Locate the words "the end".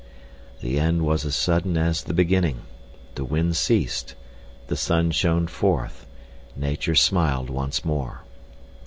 0.61-1.03